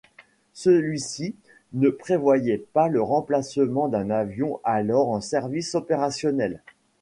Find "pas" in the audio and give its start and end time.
2.73-2.87